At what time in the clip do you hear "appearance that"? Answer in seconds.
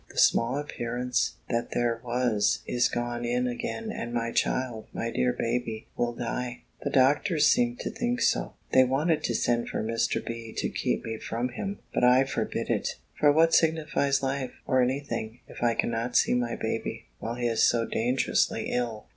0.57-1.73